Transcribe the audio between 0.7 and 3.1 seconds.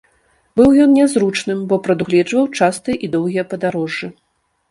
ён нязручным, бо прадугледжваў частыя